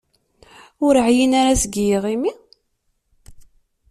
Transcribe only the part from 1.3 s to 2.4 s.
ara seg yiɣimi?